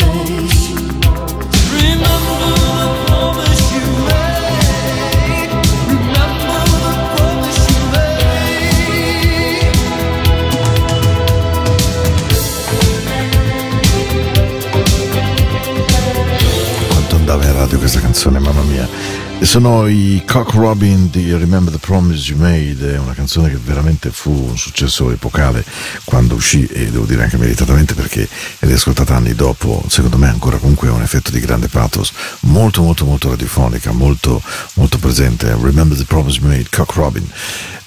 Sono 19.59 19.87
i 19.87 20.23
Cock 20.27 20.53
Robin 20.53 21.09
di 21.09 21.35
Remember 21.35 21.73
the 21.73 21.79
Promise 21.79 22.31
You 22.31 22.39
Made, 22.39 22.93
è 22.93 22.99
una 22.99 23.15
canzone 23.15 23.49
che 23.49 23.57
veramente 23.57 24.11
fu 24.11 24.31
un 24.31 24.59
successo 24.59 25.11
epocale 25.11 25.65
quando 26.05 26.35
uscì 26.35 26.67
e 26.67 26.91
devo 26.91 27.07
dire 27.07 27.23
anche 27.23 27.39
meritatamente 27.39 27.95
perché 27.95 28.29
è 28.59 28.71
ascoltata 28.71 29.17
anni 29.17 29.35
dopo, 29.35 29.83
secondo 29.89 30.19
me 30.19 30.29
ancora 30.29 30.59
comunque 30.59 30.89
ha 30.89 30.93
un 30.93 31.01
effetto 31.01 31.31
di 31.31 31.41
grande 31.41 31.69
pathos, 31.69 32.13
molto 32.41 32.83
molto 32.83 33.07
molto 33.07 33.31
radiofonica, 33.31 33.93
molto 33.93 34.43
molto 34.75 34.99
presente. 34.99 35.57
Remember 35.59 35.97
the 35.97 36.05
Promise 36.05 36.39
You 36.39 36.49
Made, 36.49 36.67
Cock 36.71 36.93
Robin. 36.93 37.27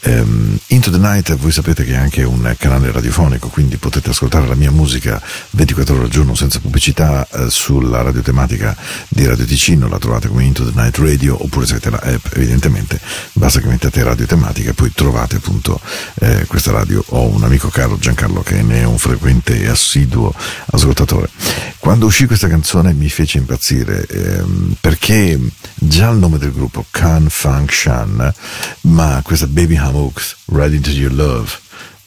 Ehm, 0.01 0.57
Into 0.67 0.91
the 0.91 0.97
Night 0.97 1.35
voi 1.35 1.51
sapete 1.51 1.83
che 1.83 1.93
è 1.93 1.97
anche 1.97 2.23
un 2.23 2.53
canale 2.57 2.91
radiofonico, 2.91 3.49
quindi 3.49 3.77
potete 3.77 4.09
ascoltare 4.11 4.47
la 4.47 4.55
mia 4.55 4.71
musica 4.71 5.21
24 5.51 5.95
ore 5.95 6.03
al 6.05 6.09
giorno 6.09 6.35
senza 6.35 6.59
pubblicità 6.59 7.27
eh, 7.29 7.49
sulla 7.49 8.01
radiotematica 8.01 8.75
di 9.09 9.25
Radio 9.25 9.45
Ticino, 9.45 9.87
la 9.87 9.97
trovate 9.99 10.27
come 10.27 10.43
Into 10.43 10.63
the 10.63 10.71
Night 10.73 10.97
Radio 10.97 11.41
oppure 11.41 11.65
se 11.65 11.73
avete 11.73 11.89
la 11.89 12.01
evidentemente 12.33 12.99
basta 13.33 13.59
che 13.59 13.67
mettete 13.67 14.03
radio 14.03 14.25
tematica 14.25 14.71
e 14.71 14.73
poi 14.73 14.91
trovate 14.93 15.37
appunto 15.37 15.79
eh, 16.15 16.45
questa 16.47 16.71
radio. 16.71 17.03
Ho 17.09 17.27
un 17.27 17.43
amico 17.43 17.69
caro 17.69 17.97
Giancarlo 17.97 18.41
che 18.41 18.61
ne 18.61 18.81
è 18.81 18.85
un 18.85 18.97
frequente 18.97 19.59
e 19.61 19.67
assiduo 19.67 20.33
ascoltatore. 20.67 21.29
Quando 21.77 22.05
uscì 22.05 22.25
questa 22.25 22.47
canzone 22.47 22.93
mi 22.93 23.09
fece 23.09 23.37
impazzire 23.37 24.05
ehm, 24.05 24.75
perché 24.79 25.39
già 25.75 26.09
il 26.09 26.17
nome 26.17 26.37
del 26.37 26.51
gruppo 26.51 26.85
Can 26.91 27.27
Funk 27.29 27.71
Shan, 27.73 28.33
ma 28.81 29.21
questa 29.23 29.47
Baby 29.47 29.75
Hamooks, 29.89 30.35
Right 30.51 30.71
Into 30.71 30.91
Your 30.91 31.11
Love. 31.11 31.59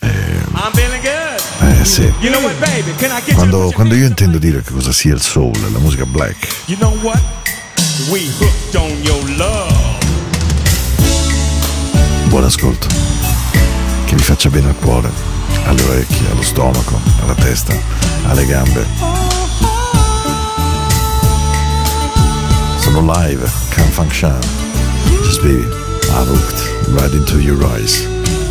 I'm 0.03 0.73
feeling 0.73 1.03
good. 1.03 1.81
eh 1.81 1.85
sì. 1.85 2.13
Quando, 3.35 3.71
quando 3.75 3.95
io 3.95 4.07
intendo 4.07 4.39
dire 4.39 4.63
che 4.63 4.73
cosa 4.73 4.93
sia 4.93 5.15
il 5.15 5.21
soul, 5.21 5.53
la 5.73 5.79
musica 5.81 6.05
black, 6.07 6.37
You 6.67 6.79
know 6.79 6.97
what? 7.03 7.21
We 8.09 8.29
hooked 8.39 8.75
on 8.77 8.91
your 9.03 9.21
love. 9.37 9.75
buon 12.29 12.45
ascolto. 12.45 12.87
Che 14.07 14.15
vi 14.15 14.23
faccia 14.23 14.49
bene 14.49 14.69
al 14.69 14.77
cuore, 14.77 15.11
alle 15.65 15.83
orecchie, 15.83 16.31
allo 16.31 16.43
stomaco, 16.43 17.01
alla 17.21 17.35
testa, 17.35 17.75
alle 18.27 18.47
gambe. 18.47 18.87
Sono 22.79 23.01
live, 23.13 23.51
Can 23.71 23.89
Function. 23.91 24.39
Just 25.25 25.43
I 25.45 26.25
looked 26.27 26.72
right 26.91 27.13
into 27.13 27.39
your 27.39 27.63
eyes. 27.75 28.07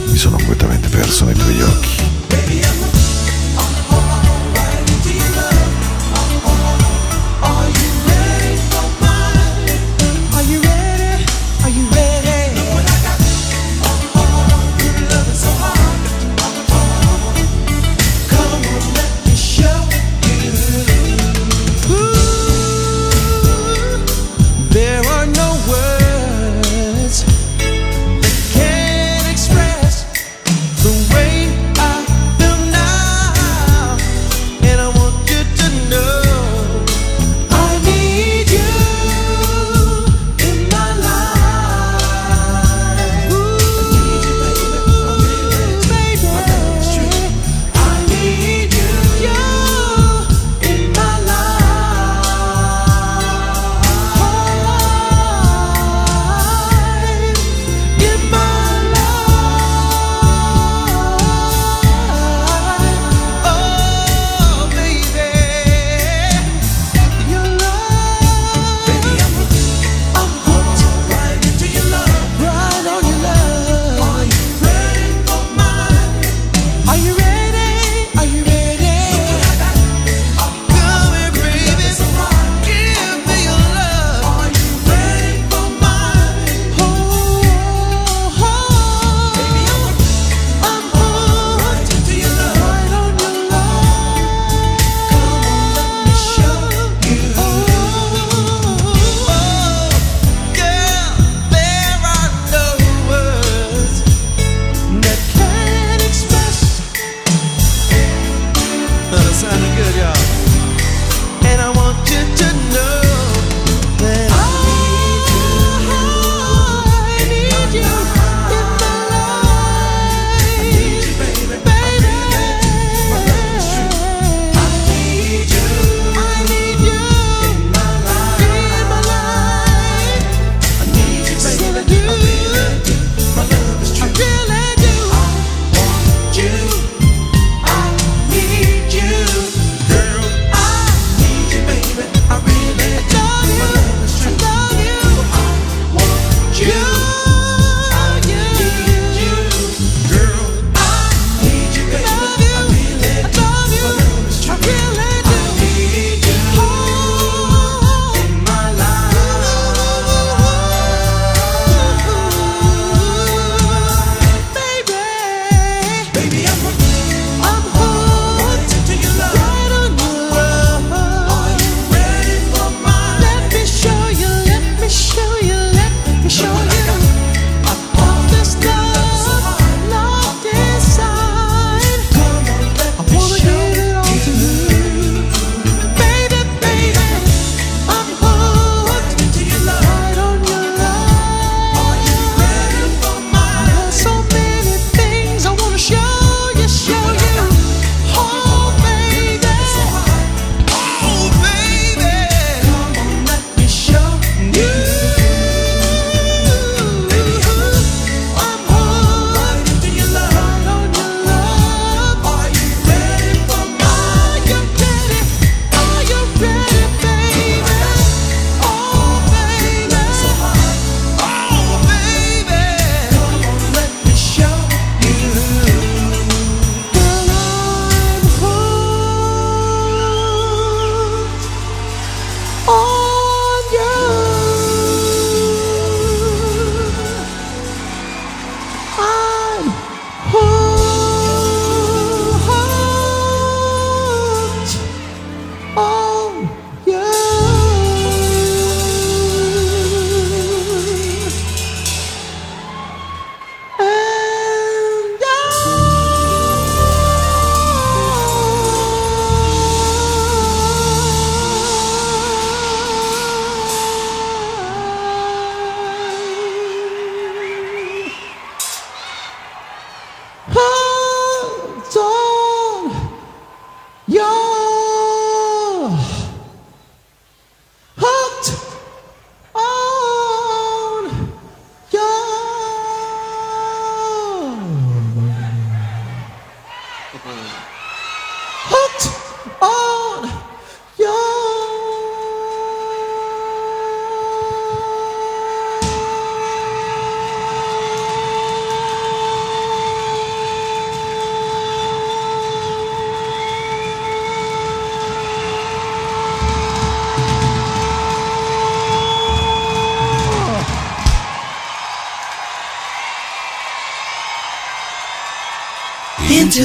Mi 0.08 0.18
sono 0.18 0.38
completamente 0.38 0.90
perso 0.90 1.26
nei 1.26 1.36
tuoi 1.36 1.62
occhi. 1.62 2.91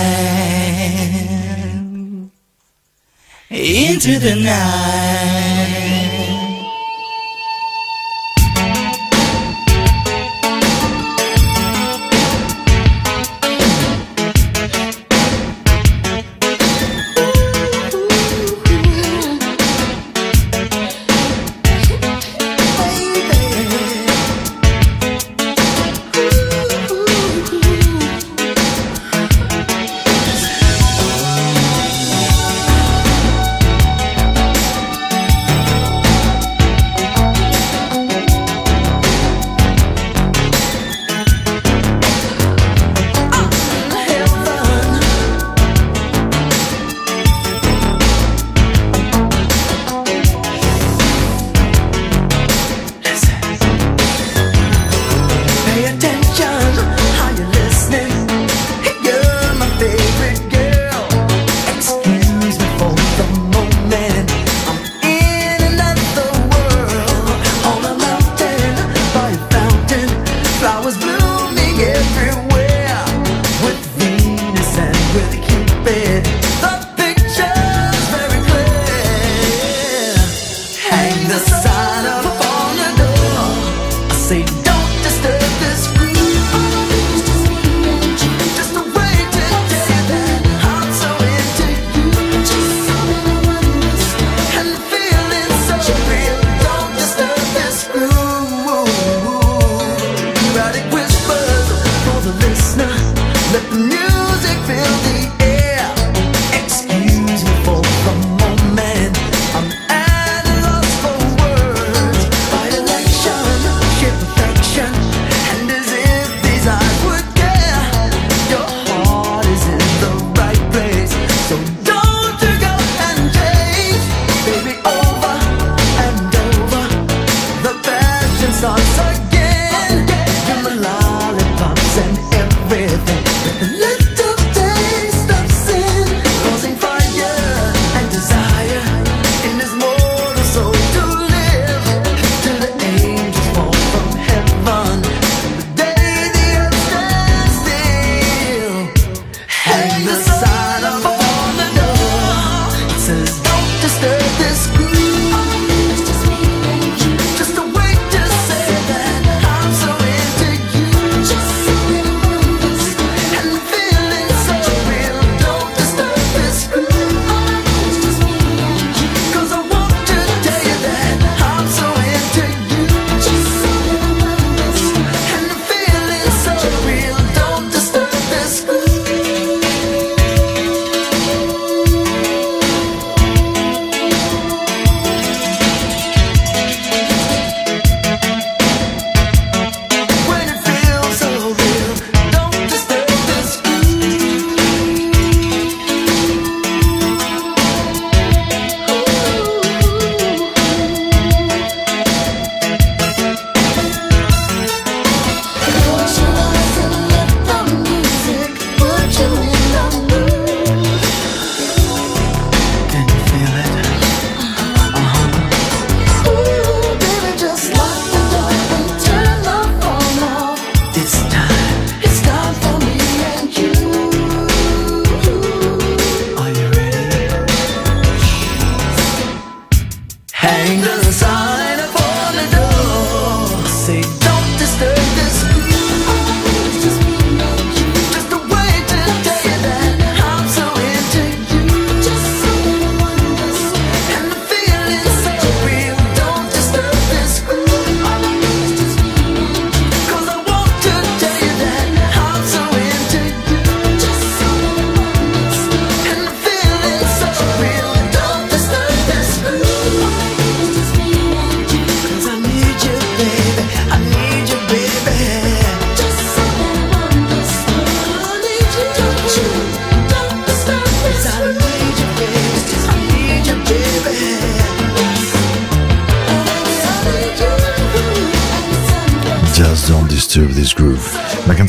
Into 3.50 4.20
the 4.20 4.36
night. 4.36 5.11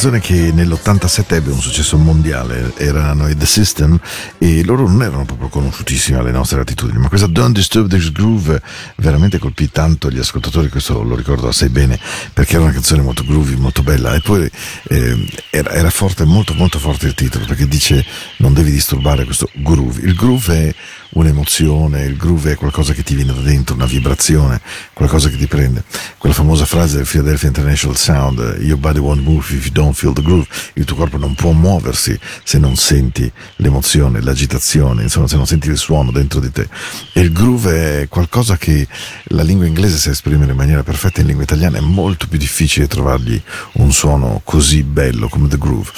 Canzone 0.03 0.19
che 0.19 0.51
nell'87 0.53 1.35
ebbe 1.35 1.53
un 1.53 1.61
successo 1.61 1.97
mondiale, 1.97 2.73
erano 2.77 3.29
i 3.29 3.37
The 3.37 3.47
System 3.47 3.97
e 4.39 4.65
loro 4.65 4.89
non 4.89 5.01
erano 5.01 5.25
proprio 5.25 5.47
conosciutissimi 5.47 6.19
alle 6.19 6.33
nostre 6.33 6.59
latitudini, 6.59 6.99
ma 6.99 7.07
questa 7.07 7.29
Don't 7.29 7.55
Disturb 7.55 7.89
This 7.89 8.11
Groove 8.11 8.61
veramente 8.97 9.39
colpì 9.39 9.71
tanto 9.71 10.11
gli 10.11 10.19
ascoltatori, 10.19 10.71
questo 10.71 11.05
lo 11.05 11.15
ricordo 11.15 11.47
assai 11.47 11.69
bene, 11.69 12.01
perché 12.33 12.55
era 12.55 12.65
una 12.65 12.73
canzone 12.73 13.01
molto 13.01 13.23
groovy, 13.25 13.55
molto 13.55 13.85
bella 13.85 14.13
e 14.15 14.21
poi 14.21 14.51
eh, 14.89 15.29
era, 15.51 15.71
era 15.71 15.91
forte, 15.91 16.25
molto 16.25 16.53
molto 16.55 16.81
forte 16.81 17.07
il 17.07 17.15
titolo, 17.15 17.45
perché 17.45 17.69
dice 17.69 18.05
non 18.39 18.55
devi 18.55 18.73
disturbare 18.73 19.25
questo 19.25 19.49
groove. 19.53 20.01
Il 20.01 20.17
groove 20.17 20.69
è 20.69 20.75
un'emozione, 21.13 22.05
il 22.05 22.17
groove 22.17 22.53
è 22.53 22.57
qualcosa 22.57 22.93
che 22.93 23.03
ti 23.03 23.15
viene 23.15 23.35
da 23.35 23.41
dentro, 23.41 23.75
una 23.75 23.87
vibrazione, 23.87 24.61
qualcosa 24.93 25.29
che 25.29 25.37
ti 25.37 25.47
prende. 25.47 25.85
Quella 26.19 26.35
famosa 26.35 26.65
frase 26.65 26.97
del 26.97 27.07
Philadelphia 27.07 27.49
International 27.49 27.97
Sound, 27.97 28.57
your 28.61 28.79
body 28.79 28.99
won't 28.99 29.23
move 29.23 29.55
if 29.55 29.65
you 29.65 29.73
don't 29.73 29.95
feel 29.95 30.13
the 30.13 30.23
groove, 30.23 30.47
il 30.75 30.85
tuo 30.85 30.97
corpo 30.97 31.19
non 31.19 31.35
può 31.35 31.53
muoversi 31.53 32.19
se 32.45 32.59
non 32.59 32.77
senti 32.77 33.31
l'emozione, 33.57 34.21
l'agitazione, 34.21 35.03
insomma 35.03 35.29
se 35.29 35.37
non 35.37 35.47
senti 35.47 35.69
il 35.69 35.77
suono 35.77 36.11
dentro 36.11 36.41
di 36.41 36.51
te. 36.51 36.69
E 37.13 37.21
il 37.21 37.33
groove 37.33 38.03
è 38.03 38.09
qualcosa 38.09 38.57
che 38.57 38.87
la 39.25 39.43
lingua 39.43 39.67
inglese 39.67 39.99
sa 39.99 40.11
esprimere 40.11 40.53
in 40.53 40.57
maniera 40.57 40.83
perfetta, 40.83 41.21
in 41.21 41.27
lingua 41.27 41.45
italiana 41.45 41.79
è 41.79 41.81
molto 41.81 42.27
più 42.27 42.39
difficile 42.39 42.87
trovargli 42.87 43.41
un 43.73 43.93
suono 43.93 44.41
così 44.45 44.83
bello 44.83 45.29
come 45.29 45.49
the 45.49 45.59
groove. 45.59 45.91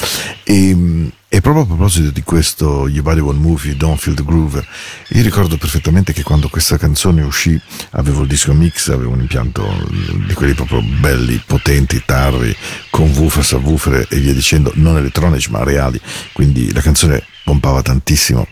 E, 0.42 1.12
e 1.34 1.40
proprio 1.40 1.64
a 1.64 1.66
proposito 1.66 2.10
di 2.10 2.22
questo 2.22 2.86
You 2.86 3.02
Body 3.02 3.18
One 3.18 3.40
You 3.40 3.74
Don't 3.74 3.98
Feel 3.98 4.14
the 4.14 4.22
Groove, 4.22 4.64
io 5.08 5.22
ricordo 5.24 5.56
perfettamente 5.56 6.12
che 6.12 6.22
quando 6.22 6.48
questa 6.48 6.78
canzone 6.78 7.22
uscì 7.22 7.60
avevo 7.90 8.22
il 8.22 8.28
disco 8.28 8.52
mix, 8.52 8.88
avevo 8.90 9.14
un 9.14 9.20
impianto 9.22 9.66
di 10.28 10.32
quelli 10.32 10.54
proprio 10.54 10.80
belli, 10.80 11.42
potenti, 11.44 12.00
tarri, 12.06 12.54
con 12.88 13.10
woofer, 13.16 13.44
subwoofer 13.44 14.06
e 14.10 14.18
via 14.20 14.32
dicendo, 14.32 14.70
non 14.74 14.96
elettronici 14.96 15.50
ma 15.50 15.64
reali, 15.64 16.00
quindi 16.32 16.72
la 16.72 16.80
canzone 16.80 17.24
pompava 17.42 17.82
tantissimo. 17.82 18.46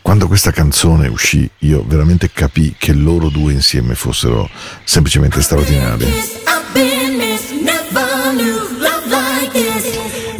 Quando 0.00 0.26
questa 0.26 0.52
canzone 0.52 1.08
uscì, 1.08 1.46
io 1.58 1.84
veramente 1.86 2.30
capii 2.32 2.76
che 2.78 2.94
loro 2.94 3.28
due 3.28 3.52
insieme 3.52 3.94
fossero 3.94 4.48
semplicemente 4.84 5.42
straordinari. 5.42 6.06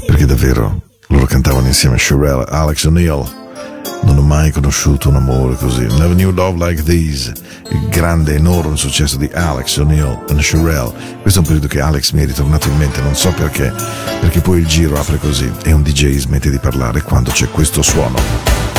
Perché 0.07 0.25
davvero 0.25 0.82
insieme 1.73 1.97
a 1.97 1.99
Sherelle 1.99 2.45
Alex 2.49 2.85
O'Neill. 2.85 3.25
Non 4.03 4.19
ho 4.19 4.23
mai 4.23 4.51
conosciuto 4.51 5.09
un 5.09 5.17
amore 5.17 5.57
così. 5.57 5.87
Never 5.87 6.13
knew 6.15 6.31
love 6.31 6.63
like 6.63 6.83
this. 6.83 7.33
Il 7.71 7.89
grande, 7.89 8.35
enorme 8.35 8.77
successo 8.77 9.17
di 9.17 9.29
Alex 9.33 9.79
O'Neill 9.79 10.23
e 10.29 10.43
Sherelle. 10.43 10.93
Questo 11.23 11.39
è 11.39 11.43
un 11.43 11.49
periodo 11.49 11.69
che 11.69 11.81
Alex 11.81 12.13
mi 12.13 12.23
è 12.23 12.27
ritornato 12.27 12.69
in 12.69 12.77
mente, 12.77 13.01
non 13.01 13.17
so 13.17 13.33
perché. 13.33 13.73
Perché 14.21 14.41
poi 14.41 14.59
il 14.59 14.67
giro 14.67 14.99
apre 15.01 15.17
così 15.17 15.51
e 15.65 15.73
un 15.73 15.83
DJ 15.83 16.19
smette 16.19 16.51
di 16.51 16.59
parlare 16.59 17.01
quando 17.03 17.31
c'è 17.31 17.49
questo 17.49 17.81
suono. 17.81 18.72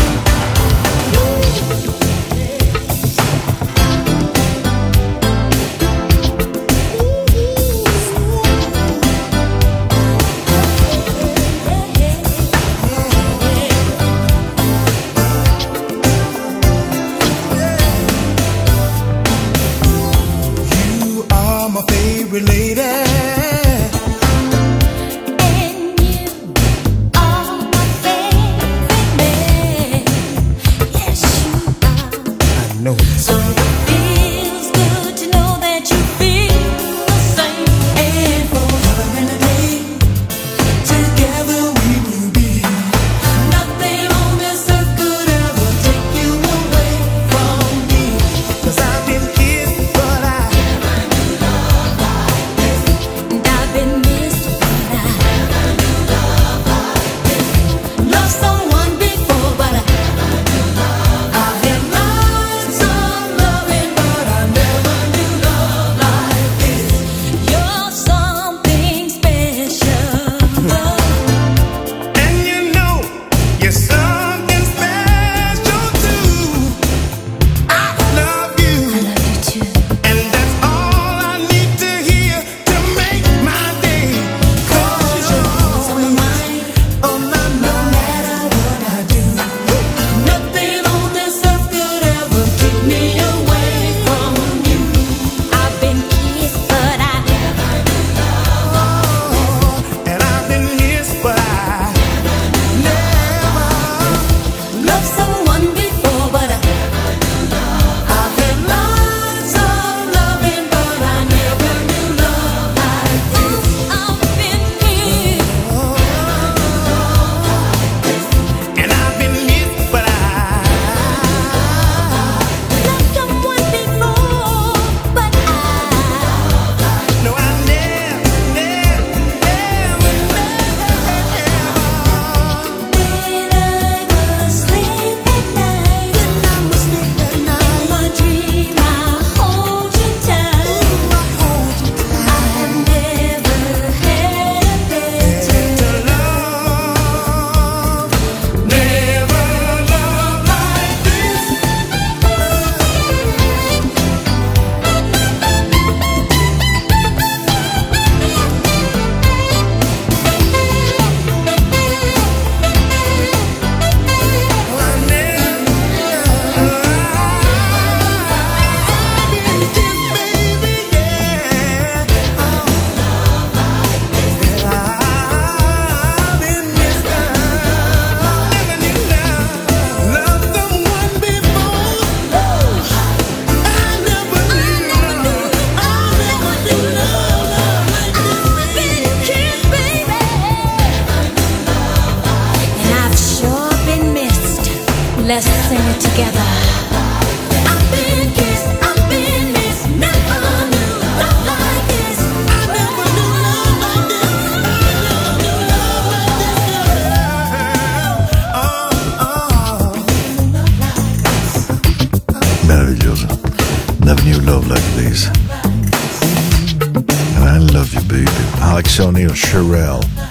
Sonia 218.93 219.33
Sherrill. 219.33 220.22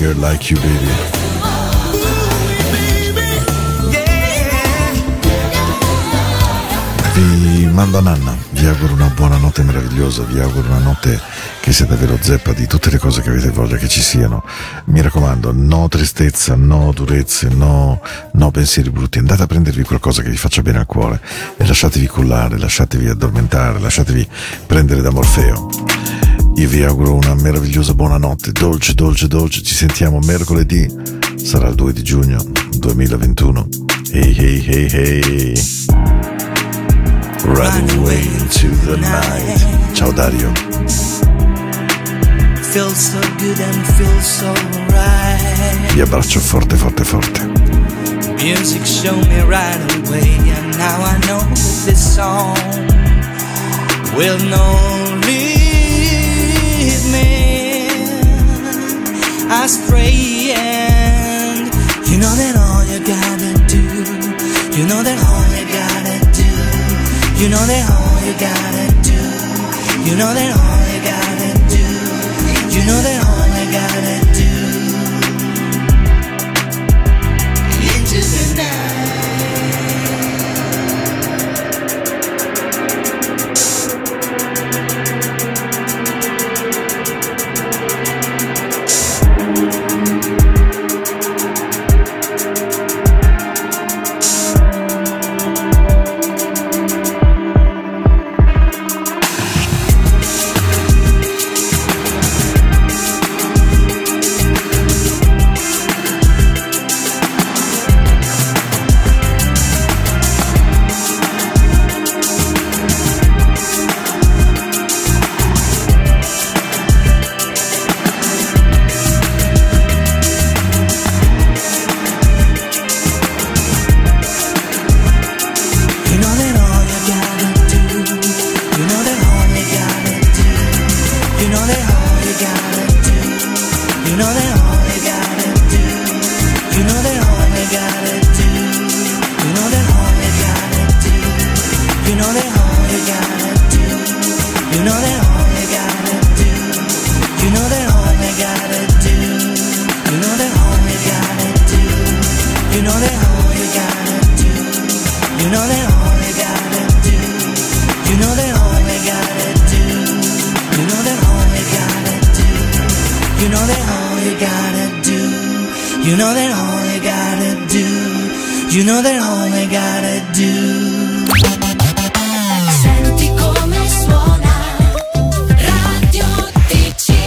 Girl 0.00 0.16
like 0.16 0.50
you, 0.50 0.58
baby. 0.58 0.88
Vi 7.12 7.66
mando 7.66 8.00
Nanna, 8.00 8.34
vi 8.50 8.64
auguro 8.66 8.94
una 8.94 9.08
buona 9.08 9.36
notte 9.36 9.62
meravigliosa, 9.62 10.22
vi 10.22 10.40
auguro 10.40 10.68
una 10.68 10.78
notte 10.78 11.20
che 11.60 11.72
sia 11.72 11.84
davvero 11.84 12.16
zeppa 12.18 12.54
di 12.54 12.66
tutte 12.66 12.88
le 12.88 12.96
cose 12.96 13.20
che 13.20 13.28
avete 13.28 13.50
voglia 13.50 13.76
che 13.76 13.88
ci 13.88 14.00
siano. 14.00 14.42
Mi 14.86 15.02
raccomando, 15.02 15.52
no 15.52 15.86
tristezza, 15.88 16.54
no 16.54 16.92
durezze, 16.94 17.48
no, 17.48 18.00
no 18.32 18.50
pensieri 18.50 18.88
brutti, 18.88 19.18
andate 19.18 19.42
a 19.42 19.46
prendervi 19.46 19.82
qualcosa 19.82 20.22
che 20.22 20.30
vi 20.30 20.38
faccia 20.38 20.62
bene 20.62 20.78
al 20.78 20.86
cuore 20.86 21.20
e 21.58 21.66
lasciatevi 21.66 22.06
cullare, 22.06 22.56
lasciatevi 22.58 23.06
addormentare, 23.06 23.78
lasciatevi 23.78 24.26
prendere 24.66 25.02
da 25.02 25.10
Morfeo. 25.10 25.99
Io 26.56 26.68
vi 26.68 26.82
auguro 26.82 27.14
una 27.14 27.34
meravigliosa 27.34 27.94
buonanotte, 27.94 28.52
dolce, 28.52 28.94
dolce, 28.94 29.26
dolce. 29.28 29.62
Ci 29.62 29.74
sentiamo 29.74 30.18
mercoledì, 30.18 30.86
sarà 31.36 31.68
il 31.68 31.74
2 31.74 31.92
di 31.92 32.02
giugno 32.02 32.42
2021. 32.76 33.68
Hey, 34.12 34.34
hey, 34.36 34.64
hey, 34.66 34.90
hey. 34.90 35.54
Running 37.44 37.90
away 37.98 38.22
into 38.38 38.68
the 38.84 38.96
night. 38.96 39.94
Ciao 39.94 40.12
Dario. 40.12 40.52
Vi 45.92 46.00
abbraccio 46.00 46.40
forte, 46.40 46.76
forte, 46.76 47.04
forte. 47.04 47.46
Music 48.42 48.84
showed 48.86 49.26
me 49.28 49.42
right 49.42 50.06
away, 50.06 50.36
and 50.54 50.76
now 50.76 51.02
I 51.02 51.18
know 51.26 51.40
that 51.40 51.84
this 51.84 52.14
song 52.14 52.56
will 54.14 54.38
not 54.48 55.24
leave 55.26 55.79
astray. 59.50 60.54
And 60.54 61.66
you 62.06 62.18
know 62.22 62.34
that 62.38 62.54
all 62.54 62.84
you 62.86 63.00
gotta 63.02 63.52
do, 63.66 63.82
you 64.78 64.86
know 64.86 65.02
that 65.02 65.18
all 65.18 65.46
you 65.58 65.66
gotta 65.66 66.18
do, 66.30 66.50
you 67.42 67.48
know 67.50 67.64
that 67.66 67.84
all 67.90 68.18
you 68.26 68.34
gotta 68.38 68.86
do, 69.02 69.18
you 70.06 70.14
know 70.16 70.32
that 70.38 70.50
all 70.54 70.82
you 70.94 71.00
gotta 71.02 71.50
do, 71.66 71.86
you 72.74 72.82
know 72.86 73.00
that 73.02 73.18
all 73.26 73.46
you 73.58 73.66
gotta 73.74 74.16
do. 74.38 74.52
Into 77.90 78.20
the 78.22 78.39